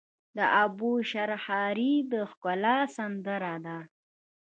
د 0.37 0.39
اوبو 0.61 0.91
شرهاری 1.11 1.93
د 2.11 2.13
ښکلا 2.31 2.77
سندره 2.95 3.55
ده. 3.65 3.77